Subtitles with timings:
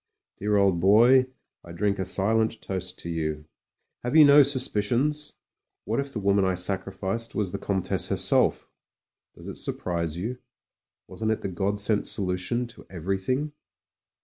[0.37, 1.27] Dear old boy,
[1.63, 3.45] I drink a silent toast to you.
[4.03, 5.33] Have you no suspicions?
[5.85, 8.71] What if the woman I sacrificed was the Comtesse herself?
[9.35, 10.39] Does it surprise you;
[11.05, 13.51] wasn't it the God sent solution to everything?